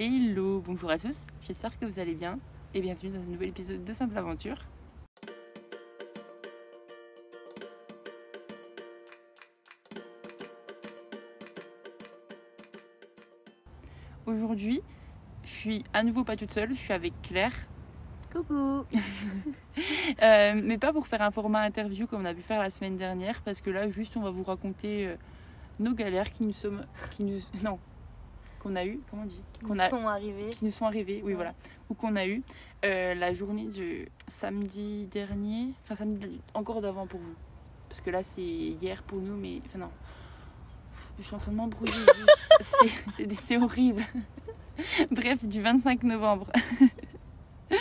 [0.00, 2.38] Hello, bonjour à tous, j'espère que vous allez bien
[2.72, 4.56] et bienvenue dans un nouvel épisode de Simple Aventure.
[14.24, 14.82] Aujourd'hui,
[15.42, 17.54] je suis à nouveau pas toute seule, je suis avec Claire,
[18.30, 18.84] Coucou.
[20.22, 22.96] Euh, mais pas pour faire un format interview comme on a pu faire la semaine
[22.96, 25.16] dernière, parce que là, juste, on va vous raconter euh,
[25.78, 26.84] nos galères qui nous sommes,
[27.16, 27.78] qui nous, non,
[28.58, 30.50] qu'on a eu, comment on dit, qu'on Ils a, sont arrivés.
[30.50, 31.34] qui nous sont arrivés, oui Ouais.
[31.34, 31.54] voilà,
[31.90, 32.42] ou qu'on a eu
[32.84, 37.34] euh, la journée du samedi dernier, enfin samedi encore d'avant pour vous,
[37.88, 39.90] parce que là c'est hier pour nous, mais enfin non,
[41.18, 41.92] je suis en train de m'embrouiller,
[42.60, 43.36] juste.
[43.40, 44.02] C'est- horrible.
[45.10, 46.46] Bref, du 25 novembre.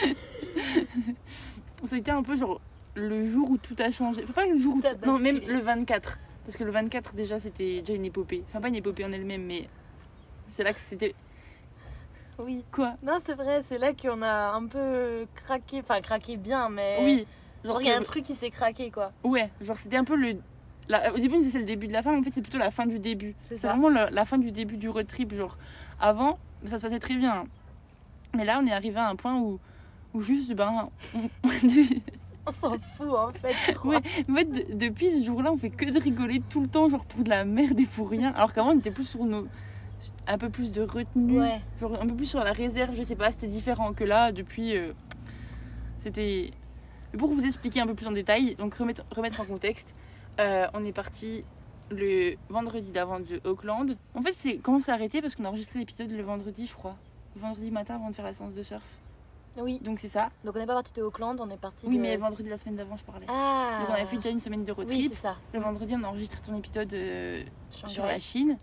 [1.85, 2.59] Ça a été un peu genre
[2.95, 4.21] le jour où tout a changé.
[4.23, 4.81] Enfin, pas le jour où.
[4.81, 6.17] Tout a Non, même le 24.
[6.45, 8.43] Parce que le 24, déjà, c'était déjà une épopée.
[8.49, 9.67] Enfin, pas une épopée en elle-même, mais
[10.47, 11.13] c'est là que c'était.
[12.39, 12.63] Oui.
[12.71, 15.79] Quoi Non, c'est vrai, c'est là qu'on a un peu craqué.
[15.81, 16.97] Enfin, craqué bien, mais.
[17.01, 17.27] Oui.
[17.65, 19.11] Genre, il y a un truc qui s'est craqué, quoi.
[19.23, 20.37] Ouais, genre c'était un peu le.
[20.87, 22.71] la- Au début, c'est le début de la fin, mais en fait, c'est plutôt la
[22.71, 23.35] fin du début.
[23.45, 25.33] C'est vraiment la, la fin du début du road trip.
[25.33, 25.57] Genre,
[25.99, 27.45] avant, ça se passait très bien.
[28.35, 29.59] Mais là, on est arrivé à un point où,
[30.13, 30.87] où juste, ben.
[31.43, 33.95] on- s'en fout, en fait, je crois.
[33.95, 36.87] Ouais, en fait, de- depuis ce jour-là, on fait que de rigoler tout le temps,
[36.87, 38.31] genre pour de la merde et pour rien.
[38.35, 39.47] Alors qu'avant, on était plus sur nos.
[40.27, 41.61] Un peu plus de retenue, Ouais.
[41.79, 44.75] genre un peu plus sur la réserve, je sais pas, c'était différent que là, depuis.
[44.77, 44.93] euh,
[45.99, 46.51] c'était.
[47.17, 49.95] Pour vous expliquer un peu plus en détail, donc remettre, remettre en contexte,
[50.39, 51.43] euh, on est parti
[51.89, 53.95] le vendredi d'avant de Auckland.
[54.13, 56.97] En fait, c'est comment c'est arrêté parce qu'on a enregistré l'épisode le vendredi, je crois.
[57.37, 58.83] Vendredi matin avant de faire la séance de surf.
[59.59, 59.79] Oui.
[59.79, 60.29] Donc c'est ça.
[60.43, 62.01] Donc, on n'est pas parti de Auckland, on est parti Oui, de.
[62.01, 63.25] mais vendredi la semaine d'avant, je parlais.
[63.29, 65.11] Ah Donc on avait fait déjà une semaine de road Oui, trip.
[65.15, 65.37] c'est ça.
[65.53, 68.57] Le vendredi, on a enregistré ton épisode euh, sur la Chine.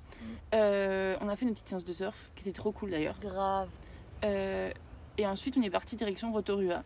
[0.54, 3.16] Euh, on a fait une petite séance de surf, qui était trop cool d'ailleurs.
[3.20, 3.68] Grave.
[4.24, 4.70] Euh,
[5.18, 6.82] et ensuite, on est parti direction Rotorua.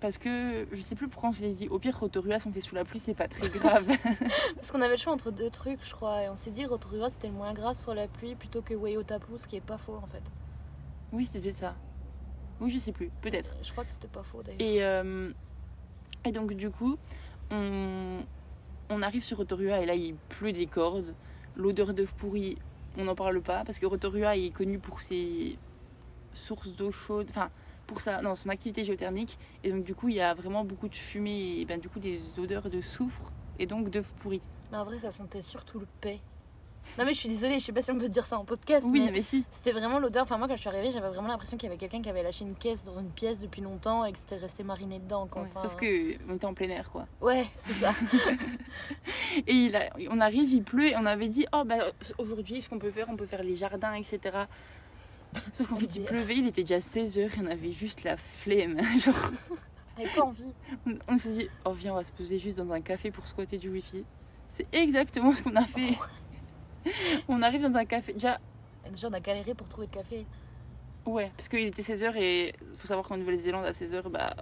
[0.00, 2.60] Parce que je sais plus pourquoi on s'est dit, au pire, Rotorua, si on fait
[2.60, 3.84] sous la pluie, c'est pas très grave.
[4.54, 6.22] Parce qu'on avait le choix entre deux trucs, je crois.
[6.22, 9.32] Et on s'est dit, Rotorua, c'était le moins grave sur la pluie plutôt que Waiotapu,
[9.38, 10.22] ce qui est pas faux, en fait.
[11.12, 11.74] oui, c'était ça.
[12.60, 13.54] Oui, je sais plus, peut-être.
[13.62, 14.60] Je crois que c'était pas faux, d'ailleurs.
[14.60, 15.32] Et, euh,
[16.24, 16.96] et donc, du coup,
[17.50, 18.20] on,
[18.90, 21.14] on arrive sur Rotorua et là, il pleut des cordes.
[21.56, 22.58] L'odeur d'œuf pourri,
[22.96, 25.58] on n'en parle pas parce que Rotorua est connu pour ses
[26.32, 27.50] sources d'eau chaude, enfin,
[27.86, 29.38] pour sa, non, son activité géothermique.
[29.64, 32.00] Et donc, du coup, il y a vraiment beaucoup de fumée et ben, du coup,
[32.00, 34.40] des odeurs de soufre et donc d'œuf pourri.
[34.70, 36.20] Mais en vrai, ça sentait surtout le paix.
[36.98, 38.84] Non, mais je suis désolée, je sais pas si on peut dire ça en podcast.
[38.88, 39.44] Oui, mais mais si.
[39.52, 40.24] C'était vraiment l'odeur.
[40.24, 42.22] Enfin, moi, quand je suis arrivée, j'avais vraiment l'impression qu'il y avait quelqu'un qui avait
[42.24, 45.26] lâché une caisse dans une pièce depuis longtemps et que c'était resté mariné dedans.
[45.28, 45.42] Quoi.
[45.42, 47.06] Ouais, Enfin, Sauf que on était en plein air, quoi.
[47.20, 47.94] Ouais, c'est ça.
[49.46, 52.68] Et il a- on arrive, il pleut, et on avait dit, oh bah aujourd'hui, ce
[52.68, 54.36] qu'on peut faire, on peut faire les jardins, etc.
[55.52, 58.80] Sauf qu'en fait, il pleuvait, il était déjà 16h et on avait juste la flemme.
[58.98, 59.14] Genre,
[59.98, 60.52] J'avais pas envie.
[60.86, 63.26] on, on s'est dit, oh viens, on va se poser juste dans un café pour
[63.26, 64.04] squatter du wifi.
[64.52, 65.94] C'est exactement ce qu'on a fait.
[67.28, 68.12] On arrive dans un café.
[68.12, 68.40] Déjà,
[68.90, 70.26] déjà, on a galéré pour trouver le café.
[71.06, 74.34] ouais, parce qu'il était 16h et faut savoir qu'en Nouvelle-Zélande, à 16h, bah.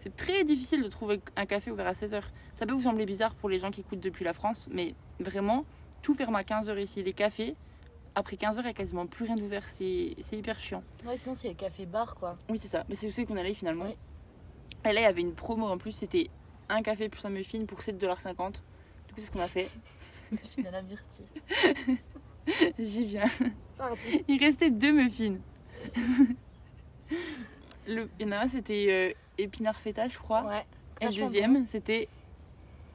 [0.00, 2.22] C'est très difficile de trouver un café ouvert à 16h.
[2.56, 5.64] Ça peut vous sembler bizarre pour les gens qui écoutent depuis la France, mais vraiment,
[6.02, 7.04] tout ferme à 15h ici.
[7.04, 7.54] Les cafés,
[8.16, 9.62] après 15h, il n'y a quasiment plus rien d'ouvert.
[9.68, 10.82] C'est hyper chiant.
[11.06, 12.36] Ouais, sinon, c'est le café-bar, quoi.
[12.48, 12.84] Oui, c'est ça.
[12.88, 13.84] Mais c'est où c'est qu'on allait finalement.
[13.84, 13.96] Oui.
[14.84, 15.92] Et là, il y avait une promo en plus.
[15.92, 16.28] C'était
[16.68, 17.98] un café plus un muffin pour 7,50$.
[17.98, 18.58] Du coup,
[19.16, 19.70] c'est ce qu'on a fait.
[20.32, 21.26] Muffin à la myrtille.
[22.78, 23.26] J'y viens.
[23.78, 23.96] Pardon.
[24.28, 25.36] Il restait deux muffins.
[27.86, 30.44] Le, il y en a un, c'était euh, épinard feta, je crois.
[30.44, 30.64] Ouais.
[31.00, 32.08] Et le deuxième, c'était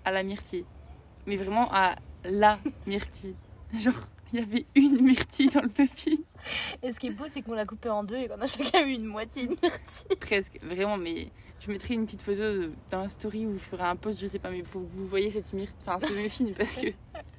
[0.05, 0.65] à la myrtille.
[1.25, 3.35] Mais vraiment à la myrtille.
[3.73, 6.17] Genre, il y avait une myrtille dans le muffin.
[6.81, 8.85] Et ce qui est beau, c'est qu'on l'a coupé en deux et qu'on a chacun
[8.87, 10.15] eu une moitié de myrtille.
[10.19, 12.43] Presque, vraiment, mais je mettrai une petite photo
[12.91, 15.07] la story où je ferai un post, je sais pas, mais il faut que vous
[15.07, 16.87] voyez cette myrtille, enfin ce muffin parce que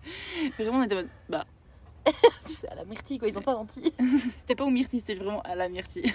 [0.59, 1.45] vraiment on était bah,
[2.71, 3.29] à la myrtille, quoi.
[3.29, 3.93] Ils ont pas menti.
[4.37, 6.13] c'était pas au myrtille, c'était vraiment à la myrtille.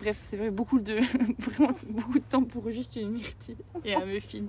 [0.00, 1.00] Bref, c'est vrai, beaucoup de,
[1.38, 4.44] vraiment beaucoup de temps pour juste une myrtille et un muffin.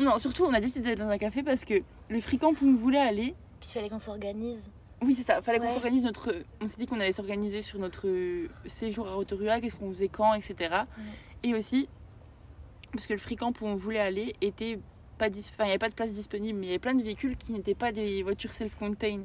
[0.00, 2.74] Non, surtout on a décidé d'aller dans un café parce que le fricamp où on
[2.76, 4.70] voulait aller, Puis il fallait qu'on s'organise.
[5.02, 5.42] Oui, c'est ça.
[5.42, 6.34] Fallait qu'on s'organise notre.
[6.60, 8.08] On s'est dit qu'on allait s'organiser sur notre
[8.66, 10.82] séjour à Rotorua, qu'est-ce qu'on faisait quand, etc.
[11.42, 11.88] Et aussi,
[12.92, 14.78] parce que le free-camp où on voulait aller était
[15.18, 16.94] pas dis- enfin, il n'y avait pas de place disponible, mais il y avait plein
[16.94, 19.24] de véhicules qui n'étaient pas des voitures self-contained.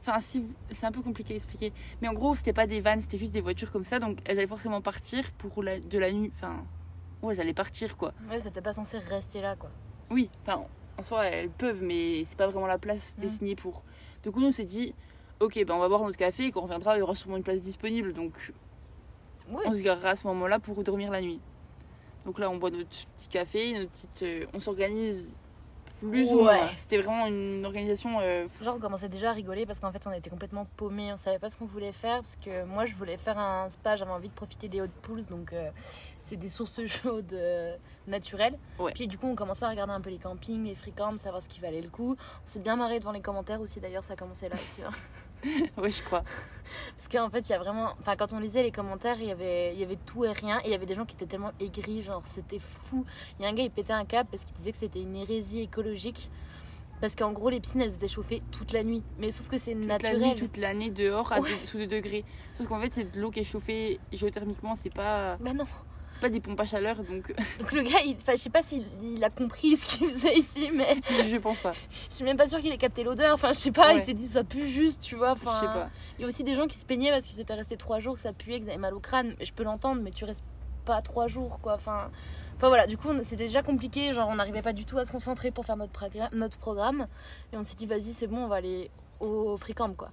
[0.00, 1.72] Enfin, si, vous- c'est un peu compliqué à expliquer.
[2.00, 4.38] Mais en gros, c'était pas des vannes, c'était juste des voitures comme ça, donc elles
[4.38, 6.30] allaient forcément partir pour la, de la nuit.
[6.34, 6.64] Enfin,
[7.22, 8.12] ouais, elles allaient partir quoi.
[8.30, 9.70] Ouais, c'était pas censé rester là, quoi.
[10.10, 10.64] Oui, enfin,
[10.98, 13.20] en soi, elles peuvent, mais c'est pas vraiment la place Mm.
[13.20, 13.82] destinée pour.
[14.22, 14.94] Du coup, nous, on s'est dit,
[15.40, 17.36] ok, ben on va boire notre café et quand on reviendra, il y aura sûrement
[17.36, 18.12] une place disponible.
[18.12, 18.32] Donc
[19.64, 21.40] on se garera à ce moment-là pour dormir la nuit.
[22.26, 25.32] Donc là, on boit notre petit café, notre petite, euh, on s'organise
[26.00, 26.42] plus ou Ouais.
[26.58, 26.68] moins.
[26.76, 28.18] C'était vraiment une organisation.
[28.20, 31.12] euh, Genre, on commençait déjà à rigoler parce qu'en fait, on était complètement paumés.
[31.12, 33.96] On savait pas ce qu'on voulait faire parce que moi, je voulais faire un spa.
[33.96, 35.24] J'avais envie de profiter des hot pools.
[35.26, 35.70] Donc, euh,
[36.20, 37.76] c'est des sources chaudes euh,
[38.06, 38.58] naturelles.
[38.78, 38.92] Ouais.
[38.94, 41.42] Puis, du coup, on commençait à regarder un peu les campings, les free camps, savoir
[41.42, 42.16] ce qui valait le coup.
[42.18, 43.80] On s'est bien marré devant les commentaires aussi.
[43.80, 44.82] D'ailleurs, ça a commencé là aussi.
[44.82, 44.90] hein.
[45.76, 46.22] ouais, je crois.
[46.96, 47.90] Parce qu'en fait, il y a vraiment.
[48.00, 50.58] Enfin, quand on lisait les commentaires, il y avait, il y avait tout et rien.
[50.60, 52.02] Et il y avait des gens qui étaient tellement aigris.
[52.02, 53.04] Genre, c'était fou.
[53.38, 55.14] Il y a un gars, il pétait un câble parce qu'il disait que c'était une
[55.14, 55.85] hérésie écologique.
[57.00, 59.02] Parce qu'en gros, les piscines, elles étaient chauffées toute la nuit.
[59.18, 60.18] Mais sauf que c'est naturel.
[60.20, 61.50] la nuit, toute l'année dehors à Ouais.
[61.50, 62.24] deux- sous 2 degrés.
[62.54, 65.64] Sauf qu'en fait, c'est de l'eau qui est chauffée géothermiquement, c'est pas, Bah non.
[66.12, 68.16] c'est pas des pompes à chaleur, donc Donc le gars, il...
[68.16, 70.96] enfin, je sais pas s'il il a compris ce qu'il faisait ici, mais
[71.28, 71.72] je pense pas.
[72.08, 73.34] je suis même pas sûre qu'il ait capté l'odeur.
[73.34, 75.32] Enfin, je sais pas, il s'est dit soit plus juste, tu vois.
[75.32, 75.90] Enfin, Je sais pas.
[76.18, 78.14] Il y a aussi des gens qui se plaignaient parce qu'ils étaient restés trois jours,
[78.14, 79.36] que ça puait, qu'ils avaient mal au crâne.
[79.42, 80.44] Je peux l'entendre, mais tu restes
[80.86, 81.74] pas trois jours, quoi.
[81.74, 82.10] Enfin,
[82.56, 84.12] enfin voilà, du coup, c'était déjà compliqué.
[84.12, 85.92] Genre, on n'arrivait pas du tout à se concentrer pour faire notre,
[86.34, 87.06] notre programme.
[87.52, 90.10] Et on s'est dit, vas-y, c'est bon, on va aller au free camp, quoi.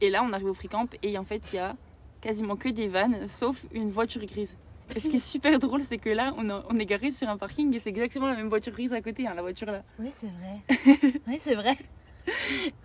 [0.00, 1.76] Et là, on arrive au free camp et en fait, il y a
[2.20, 4.56] quasiment que des vannes, sauf une voiture grise.
[4.96, 7.28] Et ce qui est super drôle, c'est que là, on, a- on est garé sur
[7.28, 9.82] un parking et c'est exactement la même voiture grise à côté, hein, la voiture là.
[9.98, 11.12] Oui, c'est vrai.
[11.28, 11.76] oui, c'est vrai.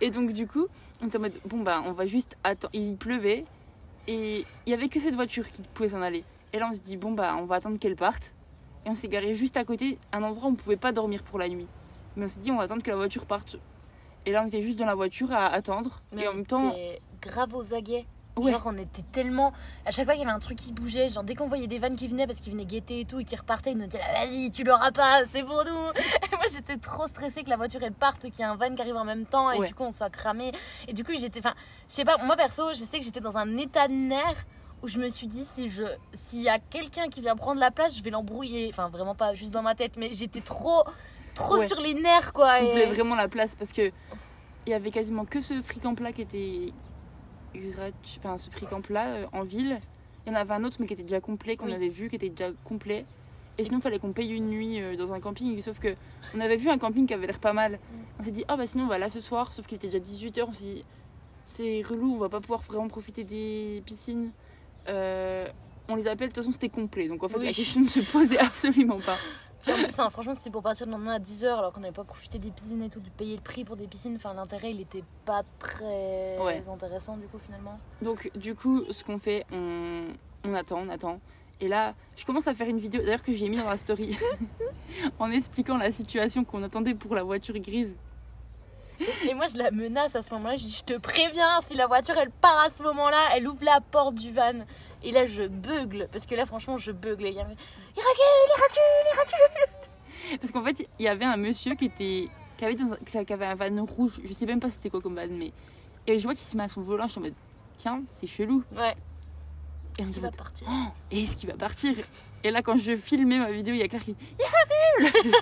[0.00, 0.66] Et donc, du coup,
[1.02, 2.70] on était en mode, bon, bah, on va juste attendre.
[2.74, 3.44] Il pleuvait
[4.06, 6.24] et il y avait que cette voiture qui pouvait s'en aller.
[6.52, 8.34] Et là, on se dit, bon, bah, on va attendre qu'elle parte.
[8.86, 11.38] Et on s'est garé juste à côté, un endroit où on pouvait pas dormir pour
[11.40, 11.66] la nuit.
[12.16, 13.56] Mais on s'est dit, on va attendre que la voiture parte.
[14.24, 16.02] Et là, on était juste dans la voiture à attendre.
[16.16, 16.72] et en même temps,
[17.20, 18.06] grave aux aguets.
[18.36, 18.52] Ouais.
[18.52, 19.52] Genre, on était tellement.
[19.86, 21.78] À chaque fois qu'il y avait un truc qui bougeait, genre dès qu'on voyait des
[21.78, 23.98] vannes qui venaient parce qu'ils venaient guetter et tout et qui repartaient, ils nous disaient
[23.98, 25.90] là, vas-y, tu l'auras pas, c'est pour nous.
[26.32, 28.56] Et moi, j'étais trop stressée que la voiture elle parte et qu'il y ait un
[28.56, 29.68] van qui arrive en même temps et Ouais.
[29.68, 30.52] du coup on soit cramé.
[30.86, 31.38] Et du coup, j'étais.
[31.38, 31.54] Enfin,
[31.88, 34.44] je sais pas, moi perso, je sais que j'étais dans un état de nerfs
[34.82, 35.82] où je me suis dit, si je
[36.14, 38.68] s'il y a quelqu'un qui vient prendre la place, je vais l'embrouiller.
[38.70, 40.82] Enfin, vraiment pas juste dans ma tête, mais j'étais trop.
[41.34, 41.66] Trop Ouais.
[41.66, 42.54] sur les nerfs quoi.
[42.60, 43.90] on et- voulait vraiment la place parce que
[44.66, 46.72] il y avait quasiment que ce camp là qui était
[47.54, 49.78] gratuit, enfin ce camp là euh, en ville.
[50.26, 51.74] Il y en avait un autre mais qui était déjà complet, qu'on Oui.
[51.74, 53.04] avait vu, qui était déjà complet.
[53.58, 55.58] Et sinon, il fallait qu'on paye une nuit euh, dans un camping.
[55.62, 55.94] Sauf que
[56.34, 57.78] on avait vu un camping qui avait l'air pas mal.
[58.18, 59.52] On s'est dit, ah bah sinon, on va là ce soir.
[59.52, 60.44] Sauf qu'il était déjà 18h.
[60.48, 60.84] On s'est dit,
[61.44, 64.32] c'est relou, on va pas pouvoir vraiment profiter des piscines.
[64.88, 65.46] Euh,
[65.88, 67.08] on les appelle, de toute façon, c'était complet.
[67.08, 67.46] Donc en fait, Oui.
[67.46, 69.16] la question ne se posait absolument pas.
[69.62, 72.04] Puis en plus, franchement, c'était pour partir le lendemain à 10h alors qu'on n'avait pas
[72.04, 74.14] profité des piscines et tout, de payer le prix pour des piscines.
[74.14, 76.62] Enfin, l'intérêt, il était pas très Ouais.
[76.72, 77.78] intéressant du coup, finalement.
[78.02, 80.04] Donc du coup, ce qu'on fait, on,
[80.44, 81.20] on attend, on attend.
[81.60, 84.16] Et là, je commence à faire une vidéo, d'ailleurs que j'ai mis dans la story,
[85.18, 87.96] en expliquant la situation qu'on attendait pour la voiture grise.
[89.28, 90.56] Et moi, je la menace à ce moment-là.
[90.56, 93.64] Je dis, je te préviens, si la voiture elle part à ce moment-là, elle ouvre
[93.64, 94.64] la porte du van.
[95.02, 96.08] Et là, je bugle.
[96.12, 97.26] Parce que là, franchement, je bugle.
[97.26, 97.46] Il il recule,
[97.96, 100.38] il recule, il recule.
[100.40, 103.32] Parce qu'en fait, il y avait un monsieur qui était qui avait, dans un, qui
[103.32, 105.52] avait un van rouge, je sais même pas c'était quoi comme van, mais...
[106.06, 107.34] Et je vois qu'il se met à son volant, je suis en mode,
[107.76, 108.62] tiens, c'est chelou.
[108.74, 108.94] Ouais.
[109.98, 111.94] Et Est-ce qu'il va partir Oh, et est-ce qu'il va partir?
[112.44, 115.32] Et là, quand je filmais ma vidéo, il y a Claire qui dit Il recule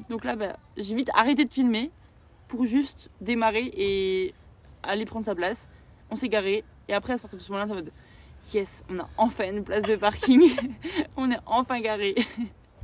[0.08, 1.90] Donc là, bah, j'ai vite arrêté de filmer
[2.48, 4.34] pour juste démarrer et
[4.82, 5.68] aller prendre sa place.
[6.10, 7.92] On s'est garé et après, à partir de ce moment-là, en mode
[8.54, 10.50] Yes, on a enfin une place de parking.
[11.16, 12.14] on est enfin garé.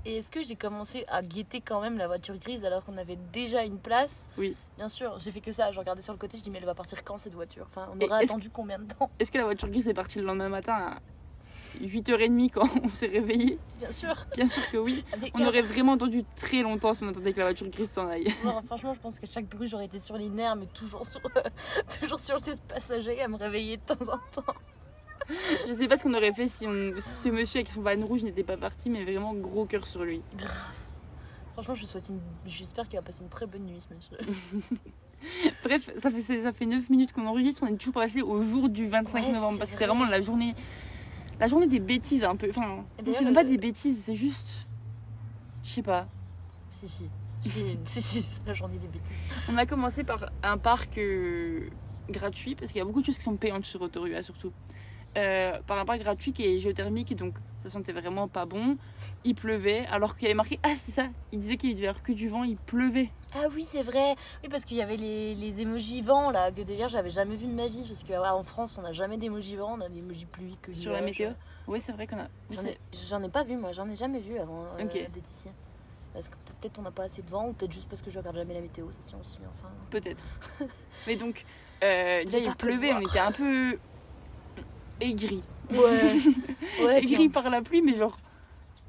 [0.05, 3.19] Et est-ce que j'ai commencé à guetter quand même la voiture grise alors qu'on avait
[3.33, 4.27] déjà une place?
[4.37, 4.55] Oui.
[4.77, 5.73] Bien sûr, j'ai fait que ça.
[5.73, 7.67] Je regardais sur le côté, je dis mais elle va partir quand cette voiture?
[7.71, 9.11] Enfin, on aura attendu combien de temps?
[9.19, 10.99] Est-ce que la voiture grise est partie le lendemain matin?
[11.83, 14.15] 8h30 quand on s'est réveillé Bien sûr.
[14.35, 15.05] Bien sûr que oui.
[15.35, 18.27] On aurait vraiment attendu très longtemps si on attendait que la voiture grise s'en aille.
[18.43, 21.21] Genre, franchement, je pense que chaque bruit, j'aurais été sur les nerfs, mais toujours sur,
[22.01, 24.55] toujours sur ces passagers à me réveiller de temps en temps.
[25.67, 27.97] Je sais pas ce qu'on aurait fait si, on- si ce monsieur avec son van
[28.05, 30.21] rouge n'était pas parti, mais vraiment gros cœur sur lui.
[30.37, 30.51] Grave.
[31.55, 32.21] Franchement, je souhaite une.
[32.47, 34.19] J'espère qu'il va passer une très bonne nuit, ce monsieur.
[35.65, 38.69] Bref, ça fait, ça fait 9 minutes qu'on enregistre, on est toujours passé au jour
[38.69, 39.95] du 25 Ouais, novembre parce que c'est vrai.
[39.95, 40.55] vraiment la journée,
[41.41, 42.49] la journée des bêtises un peu.
[42.51, 44.67] Enfin, c'est même pas des bêtises, c'est juste.
[45.63, 46.07] Je sais pas.
[46.69, 47.09] Si, si.
[47.43, 49.17] Si, si, si, c'est la journée des bêtises.
[49.49, 51.69] On a commencé par un parc euh,
[52.09, 54.53] gratuit parce qu'il y a beaucoup de choses qui sont payantes sur Autorua surtout.
[55.17, 58.77] Euh, par un parc gratuit qui est géothermique donc ça sentait vraiment pas bon.
[59.25, 61.89] Il pleuvait alors qu'il y avait marqué Ah, c'est ça Il disait qu'il devait y
[61.89, 63.11] avoir que du vent, il pleuvait.
[63.35, 64.17] Ah oui, c'est vrai.
[64.43, 67.47] Oui, parce qu'il y avait les, les émojis vent là, que déjà j'avais jamais vu
[67.47, 67.87] de ma vie.
[67.87, 70.93] Parce qu'en France, on n'a jamais d'émojis vent, on a des émojis pluie que Sur
[70.93, 71.31] la météo
[71.67, 72.29] Oui, c'est vrai qu'on a.
[72.51, 72.57] oui,
[73.09, 75.49] J'en ai, pas vu, moi, j'en ai jamais vu avant euh, d'être ici.
[76.13, 78.19] Parce que peut-être on n'a pas assez de vent, ou peut-être juste parce que je
[78.19, 79.39] regarde jamais la météo, ça aussi.
[79.51, 80.23] Enfin, Peut-être.
[81.07, 81.45] Mais donc,
[81.83, 83.79] Euh, déjà, il pleuvait, on était un peu
[85.01, 85.43] aigris.
[85.71, 85.77] Ouais.
[86.85, 88.17] ouais on- par la pluie, mais genre,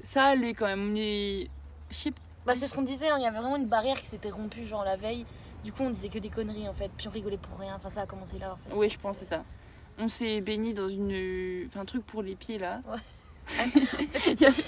[0.02, 0.92] ça allait quand même.
[0.92, 1.48] On est.
[1.90, 2.20] Je sais pas.
[2.46, 4.64] Bah, c'est ce qu'on disait, hein, il y avait vraiment une barrière qui s'était rompue,
[4.64, 5.26] genre la veille.
[5.64, 7.74] Du coup, on disait que des conneries en fait, puis on rigolait pour rien.
[7.74, 8.76] Enfin, ça a commencé là en fait.
[8.76, 9.42] Ouais, je pense, c'est ça.
[9.98, 11.66] On s'est baigné dans une.
[11.66, 12.82] Enfin, un truc pour les pieds là.
[12.86, 12.98] Ouais.
[14.26, 14.64] il, y avait...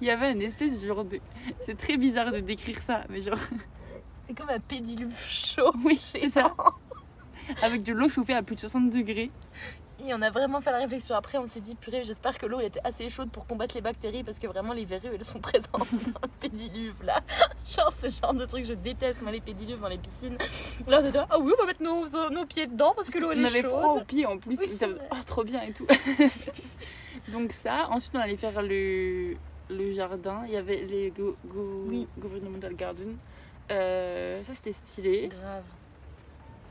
[0.00, 1.20] il y avait une espèce de genre de.
[1.62, 3.38] C'est très bizarre de décrire ça, mais genre.
[4.26, 5.72] C'est comme un pédiluve chaud.
[5.84, 6.52] Oui, c'est ça.
[7.62, 9.30] Avec de l'eau chauffée à plus de 60 degrés.
[10.04, 12.60] Et on a vraiment fait la réflexion après, on s'est dit, purée, j'espère que l'eau
[12.60, 15.38] elle était assez chaude pour combattre les bactéries parce que vraiment les verrues elles sont
[15.40, 17.20] présentes dans le pédiluve là.
[17.70, 20.36] Genre, ce genre de truc, je déteste moi les pédiluves dans les piscines.
[20.86, 23.32] Là on était ah oui, on va mettre nos, nos pieds dedans parce que l'eau
[23.32, 23.70] elle On est avait chaude.
[23.70, 24.58] froid aux pieds en plus.
[24.60, 25.08] Oui, ça- vrai.
[25.10, 25.86] Oh, trop bien et tout.
[27.32, 27.88] Donc, ça.
[27.90, 29.34] Ensuite, on allait faire le,
[29.68, 30.42] le jardin.
[30.46, 32.06] Il y avait les go, go- Oui.
[32.18, 33.16] Governmental Garden.
[33.72, 35.26] Euh, ça, c'était stylé.
[35.28, 35.64] Grave.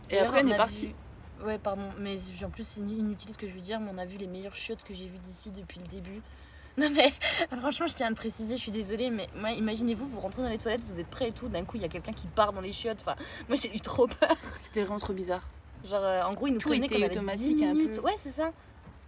[0.09, 0.87] Et après, on est parti.
[0.87, 0.95] vu-
[1.43, 4.05] Ouais, pardon, mais en plus, c'est inutile ce que je veux dire, mais on a
[4.05, 6.21] vu les meilleures chiottes que j'ai vues d'ici depuis le début.
[6.77, 7.13] Non, mais
[7.57, 10.49] franchement, je tiens à le préciser, je suis désolée, mais moi, imaginez-vous, vous rentrez dans
[10.49, 12.51] les toilettes, vous êtes prêts et tout, d'un coup, il y a quelqu'un qui part
[12.51, 12.97] dans les chiottes.
[12.99, 13.15] Enfin,
[13.47, 14.35] moi, j'ai eu trop peur.
[14.57, 15.47] C'était vraiment trop bizarre.
[15.85, 18.01] Genre, euh, en gros, ils nous Tout prenaient était automatique, 10 un peu.
[18.01, 18.51] Ouais, c'est ça.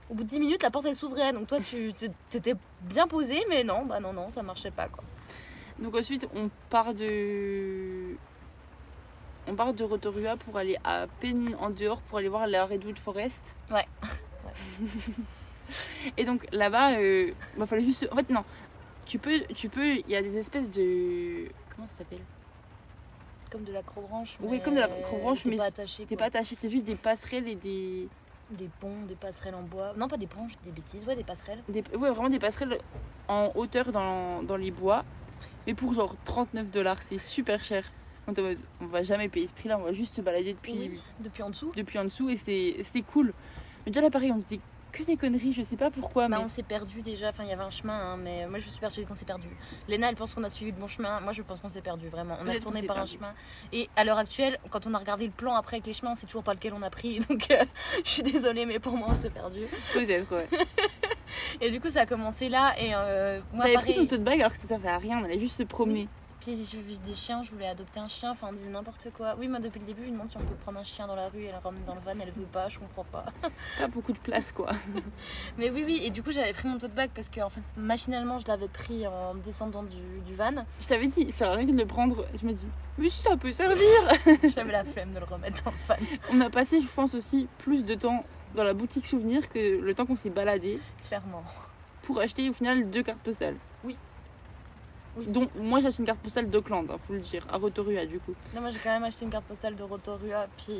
[0.09, 1.91] Au bout de 10 minutes, la porte elle s'ouvrait, donc toi, tu
[2.29, 2.53] t'étais
[2.83, 5.03] bien posé, mais non, bah non, non, ça marchait pas quoi.
[5.77, 8.15] Donc, ensuite, on part de.
[9.47, 12.99] On part de Rotorua pour aller à peine en dehors pour aller voir la Redwood
[12.99, 13.55] Forest.
[13.71, 13.85] Ouais.
[16.17, 18.07] Et donc là-bas, euh, bah, fallait juste.
[18.11, 18.43] En fait, non.
[19.05, 19.95] Tu peux, tu peux.
[19.95, 21.47] Il y a des espèces de.
[21.75, 22.21] Comment ça s'appelle?
[23.49, 24.37] Comme de l'acrobranche.
[24.41, 26.05] Oui, mais comme de l'acrobranche, t'es mais pas attaché.
[26.05, 28.07] T'es pas attaché, c'est juste des passerelles et des.
[28.49, 29.93] Des ponts, des passerelles en bois.
[29.97, 31.61] Non, pas des ponts, des bêtises, ouais, des passerelles.
[31.67, 32.79] des ouais, vraiment des passerelles
[33.27, 35.03] en hauteur dans, dans les bois.
[35.65, 37.83] Mais pour genre 39 dollars, c'est super cher.
[38.27, 41.49] On, va jamais payer ce prix-là, on va juste se balader depuis, Oui, depuis en
[41.49, 41.71] dessous.
[41.75, 43.33] depuis en dessous et c'est c'est cool.
[43.85, 44.59] Mais déjà là, pareil, on faisait
[44.91, 47.49] que des conneries, je sais pas pourquoi, Bah, mais on s'est perdu déjà, enfin il
[47.49, 49.47] y avait un chemin, hein, mais moi je suis persuadée qu'on s'est perdu.
[49.87, 52.09] Léna elle pense qu'on a suivi le bon chemin, moi je pense qu'on s'est perdu
[52.09, 52.35] vraiment.
[52.41, 53.33] On qu'on s'est par un chemin.
[53.71, 56.15] Et à l'heure actuelle, quand on a regardé le plan après avec les chemins, on
[56.15, 57.19] sait toujours pas lequel on a pris.
[57.29, 57.63] Donc euh,
[58.03, 59.59] je suis désolée, mais pour moi on s'est perdu.
[59.93, 60.47] peut-être, ouais.
[61.61, 64.39] Et du coup ça a commencé là, et euh, moi T'avais pris ton tote bag
[64.39, 66.07] alors que ça servait à rien, on allait juste se promener.
[66.39, 69.35] Puis j'ai vu des chiens, je voulais adopter un chien, enfin on disait n'importe quoi.
[69.39, 71.15] Oui, moi depuis le début je lui demande si on peut prendre un chien dans
[71.15, 73.25] la rue et la ramener dans le van, elle veut pas, je comprends pas.
[73.79, 74.69] Pas beaucoup de place, quoi.
[75.57, 77.63] Mais oui, oui, et du coup j'avais pris mon tote bag parce que en fait
[77.75, 80.63] machinalement je l'avais pris en descendant du, du van.
[80.81, 82.25] Je t'avais dit, ça sert à rien de le prendre.
[82.39, 82.67] Je me dis,
[82.99, 83.85] mais si ça peut servir
[84.55, 85.95] J'avais la flemme de le remettre dans le van.
[86.33, 88.23] On a passé, je pense aussi, plus de temps
[88.55, 91.43] dans la boutique souvenir que le temps qu'on s'est baladé Clairement.
[92.03, 93.55] pour acheter au final deux cartes postales.
[95.17, 95.25] Oui.
[95.25, 98.19] Donc moi j'ai acheté une carte postale d'Auckland, hein, faut le dire, à Rotorua du
[98.19, 98.33] coup.
[98.53, 100.73] Là, moi j'ai quand même acheté une carte postale de Rotorua, puis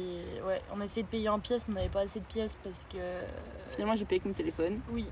[0.46, 2.56] ouais, on a essayé de payer en pièces, mais on n'avait pas assez de pièces
[2.64, 2.98] parce que.
[3.72, 4.80] Finalement j'ai payé avec mon téléphone.
[4.92, 5.06] Oui.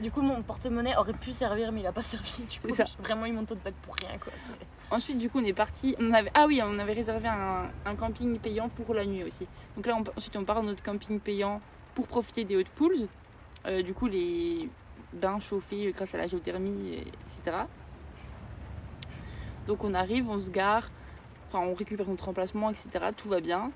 [0.00, 2.42] Du coup, mon porte-monnaie aurait pu servir, mais il a pas servi.
[2.50, 4.32] Du coup, j'ai vraiment eu mon tote bag pour rien, quoi.
[4.90, 7.94] Ensuite du coup on est parti, on avait, ah oui on avait réservé un, un
[7.94, 9.46] camping payant pour la nuit aussi.
[9.74, 11.62] Donc là on- ensuite on part dans notre camping payant
[11.94, 13.08] pour profiter des hot pools.
[13.64, 14.68] Euh, du coup les
[15.14, 17.00] bains chauffés grâce à la géothermie, et-
[17.38, 17.56] etc.
[19.66, 20.90] Donc on arrive, on se gare,
[21.48, 22.88] enfin on récupère notre emplacement, etc.
[23.16, 23.70] Tout va bien.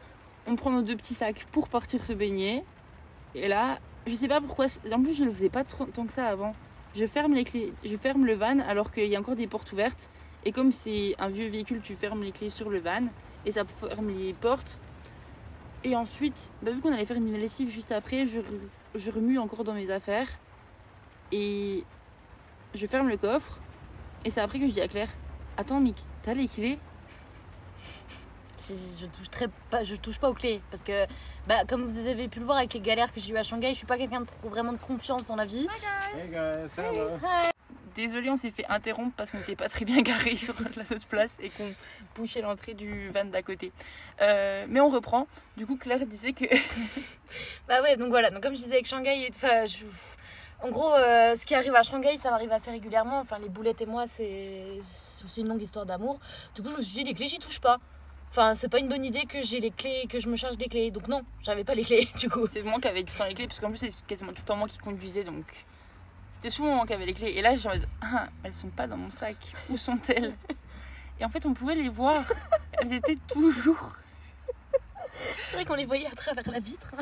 [0.46, 2.64] On prend nos deux petits sacs pour partir se baigner.
[3.34, 6.12] Et là, je sais pas pourquoi, en plus je ne le faisais pas tant que
[6.12, 6.54] ça avant.
[6.94, 9.72] Je ferme les clés, je ferme le van alors qu'il y a encore des portes
[9.72, 10.08] ouvertes.
[10.44, 13.08] Et comme c'est un vieux véhicule, tu fermes les clés sur le van
[13.44, 14.78] et ça ferme les portes.
[15.84, 19.74] Et ensuite, bah, vu qu'on allait faire une lessive juste après, je remue encore dans
[19.74, 20.28] mes affaires.
[21.32, 21.84] Et
[22.74, 23.58] je ferme le coffre.
[24.24, 25.10] Et c'est après que je dis à Claire
[25.56, 26.78] Attends, Mick, t'as les clés?
[28.68, 31.06] Je, je touche très pas, je touche pas aux clés parce que,
[31.46, 33.70] bah, comme vous avez pu le voir avec les galères que j'ai eu à Shanghai,
[33.70, 35.68] je suis pas quelqu'un de trop- vraiment de confiance dans la vie.
[36.16, 37.10] Hey guys, hello.
[37.94, 41.06] Désolée, on s'est fait interrompre parce qu'on n'était pas très bien garé sur la autre
[41.06, 41.72] place et qu'on
[42.16, 43.72] bouchait l'entrée du van d'à côté.
[44.20, 45.26] Euh, mais on reprend.
[45.56, 46.44] Du coup, Claire disait que.
[47.68, 48.30] Bah ouais, donc voilà.
[48.30, 49.84] Donc comme je disais avec Shanghai, enfin, je-
[50.66, 53.20] en gros, euh, ce qui arrive à Shanghai, ça m'arrive assez régulièrement.
[53.20, 54.78] Enfin, les boulettes et moi, c'est
[55.16, 56.18] c'est aussi une longue histoire d'amour.
[56.54, 57.78] Du coup, je me suis dit, les clés, j'y touche pas.
[58.30, 60.68] Enfin, c'est pas une bonne idée que j'ai les clés, que je me charge des
[60.68, 60.90] clés.
[60.90, 62.46] Donc non, j'avais pas les clés, du coup.
[62.46, 64.42] C'est moi qui avais tout le temps les clés, parce qu'en plus, c'est quasiment tout
[64.42, 65.46] le temps moi qui conduisais, donc.
[66.32, 67.30] C'était souvent moi qui avais les clés.
[67.30, 69.36] Et là, j'ai en mode, ah, elles sont pas dans mon sac.
[69.70, 70.34] Où sont-elles?
[71.18, 72.24] Et en fait, on pouvait les voir.
[72.72, 73.96] Elles étaient toujours.
[75.48, 76.94] C'est vrai qu'on les voyait à travers la vitre.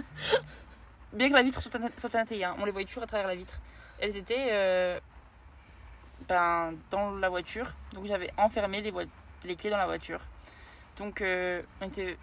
[1.13, 3.35] Bien que la vitre soit, soit intégrée, hein, on les voyait toujours à travers la
[3.35, 3.61] vitre.
[3.99, 5.01] Elles étaient euh,
[6.29, 7.73] ben, dans la voiture.
[7.93, 8.93] Donc j'avais enfermé les,
[9.45, 10.21] les clés dans la voiture.
[10.99, 12.17] Donc, euh, on était...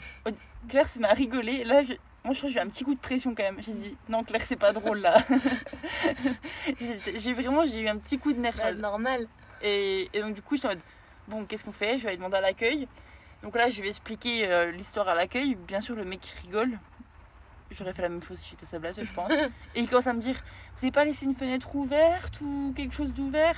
[0.69, 1.53] Claire se rigoler.
[1.55, 1.93] Et là, je...
[2.23, 3.61] moi, je crois que j'ai eu un petit coup de pression quand même.
[3.61, 5.21] J'ai dit, non, Claire, c'est pas drôle là.
[7.17, 8.55] J'ai- vraiment j'ai eu un petit coup de nerf.
[8.57, 9.27] Bah, normal.
[9.61, 10.79] Et, et donc, du coup, je suis en mode,
[11.27, 11.97] bon, qu'est-ce qu'on fait?
[11.97, 12.87] Je vais aller demander à l'accueil.
[13.43, 15.55] Donc là, je vais expliquer euh, l'histoire à l'accueil.
[15.55, 16.79] Bien sûr, le mec rigole.
[17.71, 19.31] J'aurais fait la même chose si j'étais à sa place, je pense.
[19.75, 22.93] et il commence à me dire Vous n'avez pas laissé une fenêtre ouverte ou quelque
[22.93, 23.57] chose d'ouvert?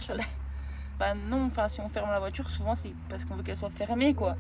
[1.00, 3.72] Bah non, enfin, si on ferme la voiture, souvent c'est parce qu'on veut qu'elle soit
[3.72, 4.36] fermée, quoi.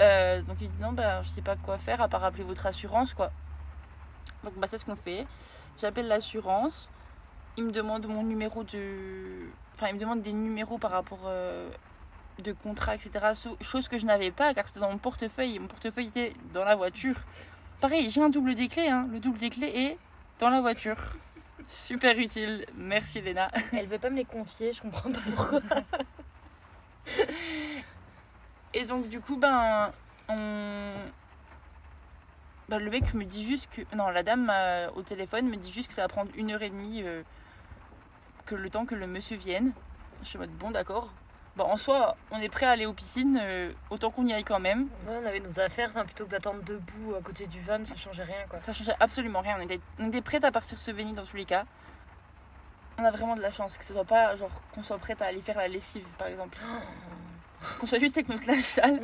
[0.00, 2.66] Euh, donc il dit Non, bah je sais pas quoi faire à part appeler votre
[2.66, 3.32] assurance, quoi.
[4.44, 5.26] Donc bah, c'est ce qu'on fait.
[5.80, 6.90] J'appelle l'assurance.
[7.56, 9.48] Il me demande mon numéro de.
[9.74, 11.20] Enfin, il me demande des numéros par rapport.
[11.26, 11.70] euh,
[12.42, 13.10] de contrat, etc.
[13.60, 16.76] Chose que je n'avais pas car c'était dans mon portefeuille mon portefeuille était dans la
[16.76, 17.16] voiture.
[17.80, 18.88] Pareil, j'ai un double des clés.
[18.88, 19.08] Hein.
[19.12, 19.98] Le double des clés est
[20.40, 20.96] dans la voiture.
[21.68, 22.66] Super utile.
[22.74, 23.50] Merci Léna.
[23.72, 25.60] Elle veut pas me les confier, je comprends pas pourquoi.
[28.74, 29.92] Et donc du coup, ben,
[30.28, 30.92] on...
[32.68, 33.82] ben, le mec me dit juste que...
[33.96, 36.62] Non, la dame euh, au téléphone me dit juste que ça va prendre une heure
[36.62, 37.22] et demie euh,
[38.44, 39.72] que le temps que le monsieur vienne.
[40.22, 41.12] Je suis en mode, bon d'accord.
[41.58, 44.44] Bon, en soi, on est prêt à aller aux piscines, euh, autant qu'on y aille
[44.44, 44.82] quand même.
[45.08, 48.22] Ouais, on avait nos affaires, plutôt que d'attendre debout à côté du van, ça changeait
[48.22, 48.60] rien quoi.
[48.60, 49.56] Ça changeait absolument rien.
[49.58, 51.64] On était, on était prête à partir se baigner dans tous les cas.
[52.96, 55.24] On a vraiment de la chance que ce soit pas genre qu'on soit prête à
[55.26, 56.58] aller faire la lessive par exemple.
[57.80, 59.00] Qu'on soit juste avec notre linge sale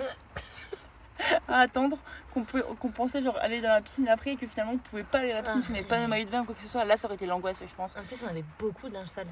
[1.48, 1.98] à attendre
[2.32, 5.32] qu'on pensait genre aller dans la piscine après et que finalement on pouvait pas aller
[5.32, 5.66] à la piscine Ah.
[5.66, 6.84] si on n'avait pas de maillot de bain ou quoi que ce soit.
[6.84, 7.96] Là ça aurait été l'angoisse je pense.
[7.96, 9.26] En plus, on avait beaucoup de linge sale.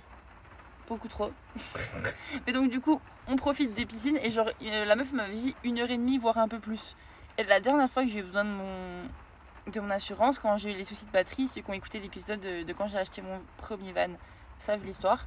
[0.89, 1.33] Beaucoup trop.
[2.47, 5.55] Mais donc du coup on profite des piscines et genre euh, la meuf m'avait dit
[5.65, 6.97] une heure et demie voire un peu plus.
[7.39, 10.73] Et la dernière fois que j'ai eu besoin de mon de mon assurance quand j'ai
[10.73, 13.23] eu les soucis de batterie, ceux qui ont écouté l'épisode de, de quand j'ai acheté
[13.23, 14.11] mon premier van
[14.59, 15.27] savent l'histoire.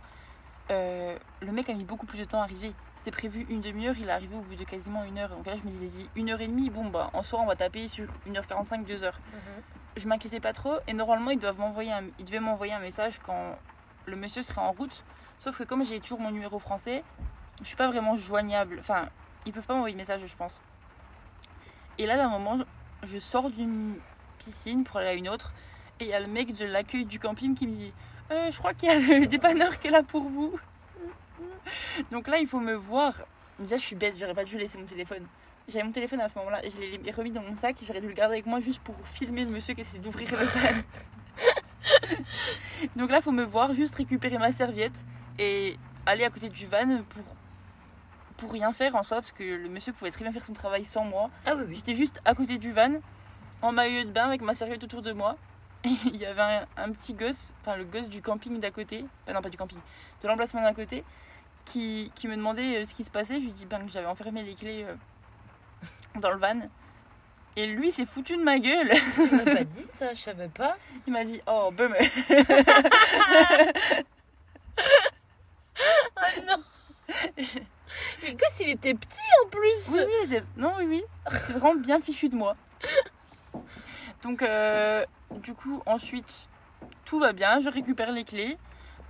[0.71, 2.73] Euh, le mec a mis beaucoup plus de temps à arriver.
[2.95, 5.29] C'était prévu une demi-heure, il est arrivé au bout de quasiment une heure.
[5.29, 7.55] Donc là, je me disais une heure et demie, bon bah en soi on va
[7.55, 9.19] taper sur 1h45, 2 heures.
[9.95, 13.19] Je m'inquiétais pas trop et normalement ils doivent m'envoyer un, ils devaient m'envoyer un message
[13.23, 13.57] quand
[14.05, 15.03] le monsieur serait en route.
[15.39, 17.03] Sauf que comme j'ai toujours mon numéro français,
[17.61, 18.77] je suis pas vraiment joignable.
[18.79, 19.09] Enfin,
[19.45, 20.59] ils peuvent pas m'envoyer de message, je pense.
[21.97, 22.59] Et là, d'un moment,
[23.03, 23.95] je sors d'une
[24.37, 25.53] piscine pour aller à une autre
[25.99, 27.93] et il y a le mec de l'accueil du camping qui me dit
[28.31, 30.59] Euh, Je crois qu'il y a le dépanneur qui est là pour vous.
[32.11, 33.13] Donc là, il faut me voir.
[33.59, 35.25] Déjà, je suis bête, j'aurais pas dû laisser mon téléphone.
[35.67, 37.77] J'avais mon téléphone à ce moment-là et je l'ai remis dans mon sac.
[37.87, 40.45] J'aurais dû le garder avec moi juste pour filmer le monsieur qui essaie d'ouvrir le
[40.45, 40.81] van.
[42.95, 44.93] Donc là, il faut me voir, juste récupérer ma serviette
[45.39, 47.23] et aller à côté du van pour,
[48.37, 50.85] pour rien faire en soi parce que le monsieur pouvait très bien faire son travail
[50.85, 51.29] sans moi.
[51.45, 51.75] Ah oui, oui.
[51.75, 53.01] J'étais juste à côté du van,
[53.61, 55.37] en maillot de bain avec ma serviette autour de moi.
[55.83, 59.05] Et il y avait un, un petit gosse, enfin le gosse du camping d'à côté,
[59.23, 59.77] enfin non pas du camping,
[60.21, 61.03] de l'emplacement d'à côté,
[61.65, 63.35] qui, qui me demandait euh, ce qui se passait.
[63.35, 64.95] Je lui dis ben, que j'avais enfermé les clés euh,
[66.19, 66.61] dans le van.
[67.57, 68.91] Et lui s'est foutu de ma gueule.
[69.15, 70.77] Tu m'as pas dit ça, je savais pas.
[71.07, 72.11] Il m'a dit oh ben mais
[76.15, 76.63] Ah non
[77.37, 81.03] Mais le gosse, il était petit en plus Oui, oui, était- non, oui, oui.
[81.31, 82.55] C'est vraiment bien fichu de moi.
[84.23, 86.47] Donc, euh, du coup, ensuite,
[87.03, 87.59] tout va bien.
[87.59, 88.57] Je récupère les clés.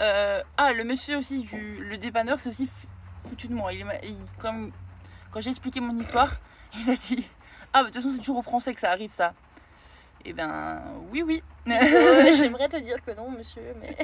[0.01, 2.69] Euh, ah, le monsieur aussi, du, le dépanneur, c'est aussi
[3.23, 3.71] foutu de moi.
[3.73, 4.71] Il, m'a- il- comme,
[5.31, 6.35] quand j'ai expliqué mon histoire,
[6.75, 7.29] il m'a dit
[7.73, 9.33] Ah, bah, de toute façon, c'est toujours aux Français que ça arrive, ça.
[10.25, 11.43] Eh ben, oui, oui.
[11.65, 13.95] J'aimerais te dire que non, monsieur, mais.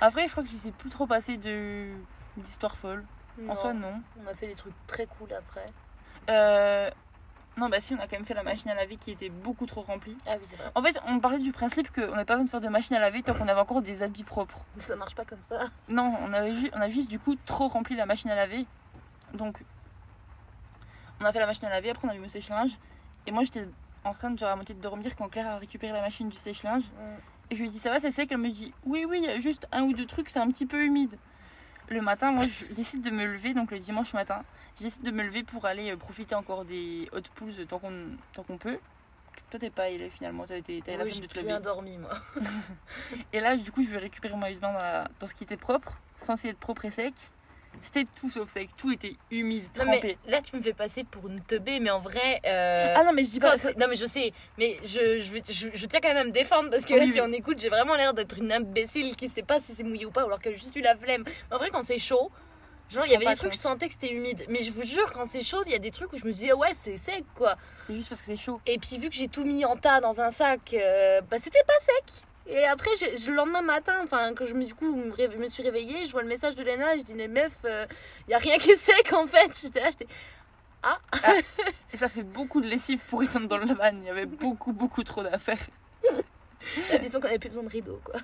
[0.00, 1.88] Après, je crois qu'il s'est plus trop passé de
[2.36, 3.04] d'histoires folles.
[3.48, 4.00] En soi, non.
[4.22, 5.66] On a fait des trucs très cool après.
[6.30, 6.90] Euh,
[7.56, 9.66] non, bah si, on a quand même fait la machine à laver qui était beaucoup
[9.66, 10.16] trop remplie.
[10.26, 10.70] Ah oui, c'est vrai.
[10.74, 13.00] En fait, on parlait du principe qu'on n'avait pas besoin de faire de machine à
[13.00, 14.64] laver tant qu'on avait encore des habits propres.
[14.78, 15.66] Ça marche pas comme ça.
[15.88, 18.66] Non, on, avait on a juste du coup trop rempli la machine à laver.
[19.34, 19.62] Donc,
[21.20, 22.76] on a fait la machine à laver, après on a mis le sèche-linge.
[23.26, 23.66] Et moi j'étais
[24.04, 26.36] en train de genre à moitié de dormir quand Claire a récupéré la machine du
[26.36, 26.84] sèche-linge.
[27.50, 28.32] Et je lui ai dit ça va, c'est sec.
[28.32, 30.48] Elle me dit oui, oui, il y a juste un ou deux trucs, c'est un
[30.48, 31.16] petit peu humide.
[31.88, 34.42] Le matin, moi je décide de me lever, donc le dimanche matin,
[34.78, 37.92] je décide de me lever pour aller euh, profiter encore des hot pools tant qu'on
[38.32, 38.78] tant qu'on peut.
[39.50, 41.46] Toi t'es pas allé finalement, t'as été- la Oui, flemme j'ai de te lever.
[41.46, 42.10] bien dormi, moi.
[43.32, 45.34] Et là, du coup, je vais récupérer mon maillot de bain dans, la- dans ce
[45.34, 47.14] qui était propre, censé être propre et sec.
[47.82, 50.16] C'était tout sauf sec, tout était humide, Non, trempé.
[50.24, 52.40] mais là, tu me fais passer pour une teubée, mais en vrai.
[52.46, 53.56] euh, Ah non, mais je dis pas.
[53.78, 56.70] non mais je sais, mais je, je, je, je tiens quand même à me défendre
[56.70, 57.12] parce que Oui, là oui.
[57.12, 60.06] si on écoute j'ai vraiment l'air d'être une imbécile qui sait pas si c'est mouillé
[60.06, 61.24] ou pas ou alors qu'elle a juste eu la flemme.
[61.26, 62.30] Mais en vrai quand c'est chaud,
[62.90, 64.44] genre il y avait des trucs je sentais que c'était humide.
[64.48, 66.32] Mais je vous jure quand c'est chaud il y a des trucs où je me
[66.32, 67.56] dis ah ouais c'est sec quoi.
[67.86, 68.60] C'est juste parce que c'est chaud.
[68.66, 71.64] Et puis vu que j'ai tout mis en tas dans un sac, euh, bah c'était
[71.66, 72.24] pas sec.
[72.46, 76.06] Et après, je- le lendemain matin, enfin, quand je me, du coup, me, suis réveillée,
[76.06, 78.58] je vois le message de Léna, et je dis, mais meuf, il y a rien
[78.58, 79.58] qui est sec en fait.
[79.62, 80.06] J'étais là, j'étais,
[80.82, 80.98] Ah
[81.92, 83.90] Et ça fait beaucoup de lessive pour étendre dans le van.
[83.94, 85.58] Il y avait beaucoup, beaucoup trop d'affaires.
[87.00, 88.20] Disons qu'on avait plus besoin de rideaux, quoi.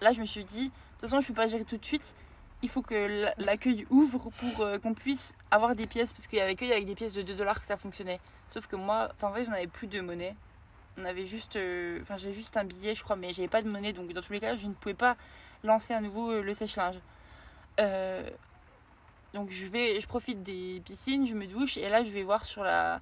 [0.00, 2.14] Là, je me suis dit, de toute façon, je peux pas gérer tout de suite.
[2.62, 6.12] Il faut que l'accueil ouvre pour euh, qu'on puisse avoir des pièces.
[6.12, 8.20] Parce qu'il y avait que avec des pièces de 2 dollars que ça fonctionnait.
[8.50, 10.34] Sauf que moi, en fait, j'en avais plus de monnaie.
[10.98, 11.56] On avait juste.
[11.56, 13.92] euh, Enfin, j'avais juste un billet, je crois, mais j'avais pas de monnaie.
[13.92, 15.16] Donc, dans tous les cas, je ne pouvais pas
[15.64, 16.96] lancer à nouveau euh, le sèche-linge.
[17.80, 18.28] Euh,
[19.34, 20.00] donc, je vais.
[20.00, 21.76] Je profite des piscines, je me douche.
[21.76, 23.00] Et là, je vais voir sur la,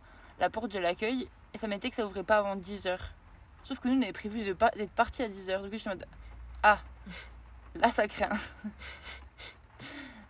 [0.53, 1.29] porte de l'accueil.
[1.55, 2.98] Et ça m'était que ça ouvrait pas avant 10h.
[3.64, 5.62] Sauf que nous, on avait prévu d'être parti à 10h.
[5.62, 6.07] Du coup, je suis en mode.
[6.62, 6.79] Ah
[7.74, 8.31] Là, ça craint.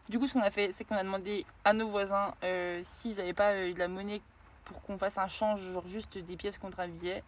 [0.09, 3.17] du coup, ce qu'on a fait, c'est qu'on a demandé à nos voisins euh, s'ils
[3.17, 4.21] n'avaient pas euh, de la monnaie
[4.65, 7.23] pour qu'on fasse un change, genre juste des pièces contre un billet.